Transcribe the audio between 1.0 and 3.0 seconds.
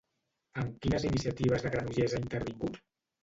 iniciatives de Granollers ha intervingut?